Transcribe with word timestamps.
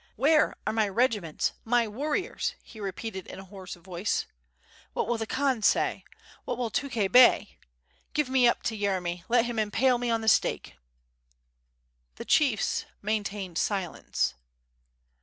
"Where 0.15 0.55
are 0.65 0.73
my 0.73 0.89
regiments, 0.89 1.51
my 1.63 1.87
warriors?" 1.87 2.55
he 2.63 2.79
repeated 2.79 3.27
in 3.27 3.37
a 3.37 3.43
hoarse 3.45 3.75
voice. 3.75 4.25
"What 4.93 5.07
will 5.07 5.19
the 5.19 5.27
Khan 5.27 5.61
say, 5.61 6.05
what 6.43 6.57
wiU 6.57 6.71
Tukhay 6.71 7.07
Bey? 7.07 7.59
Give 8.15 8.27
me 8.27 8.47
up 8.47 8.63
to 8.63 8.75
Yeremy, 8.75 9.25
let 9.29 9.45
him 9.45 9.59
impale 9.59 9.99
me 9.99 10.09
on 10.09 10.21
the 10.21 10.27
stake." 10.27 10.75
The 12.15 12.25
chiefs 12.25 12.85
maintained 13.03 13.59
silence. 13.59 14.33